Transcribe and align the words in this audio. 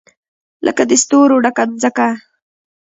لکه 0.65 0.83
د 0.89 0.91
ستورو 1.03 1.35
ډکه 1.43 1.63
مځکه 1.69 2.07